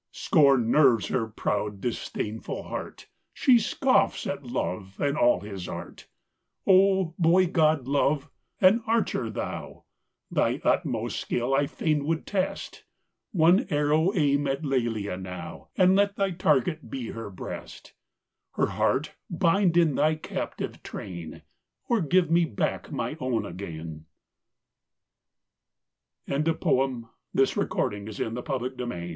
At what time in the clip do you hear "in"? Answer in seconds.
19.77-19.93